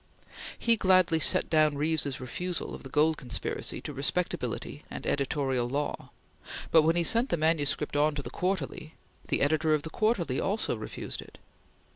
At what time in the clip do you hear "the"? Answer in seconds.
2.81-2.89, 7.29-7.37, 8.23-8.31, 9.27-9.41, 9.83-9.91